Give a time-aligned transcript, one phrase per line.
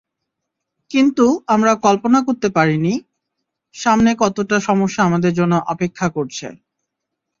[0.91, 1.25] কিন্তু
[1.47, 2.93] আমরা কল্পনা করতে পারিনি,
[3.75, 6.47] সামনেকতটা সমস্যা আমাদের জন্য অপেক্ষা করছে।